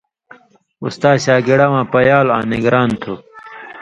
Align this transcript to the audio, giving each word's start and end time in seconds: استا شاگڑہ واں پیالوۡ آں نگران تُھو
استا 0.85 1.11
شاگڑہ 1.23 1.67
واں 1.71 1.85
پیالوۡ 1.91 2.35
آں 2.37 2.43
نگران 2.51 2.89
تُھو 3.01 3.13